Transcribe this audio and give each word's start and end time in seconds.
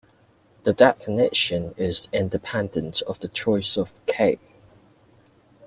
The 0.63 0.73
definition 0.73 1.75
is 1.77 2.09
independent 2.11 3.03
of 3.03 3.19
the 3.19 3.27
choice 3.27 3.77
of 3.77 4.03
"K". 4.07 4.39